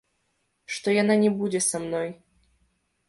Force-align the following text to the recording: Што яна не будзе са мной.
Што 0.77 0.95
яна 1.01 1.17
не 1.25 1.31
будзе 1.41 1.61
са 1.69 1.77
мной. 1.85 2.09